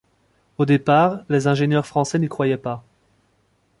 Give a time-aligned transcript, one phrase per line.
[0.57, 2.83] Au départ, les ingénieurs français n’y croyaient pas.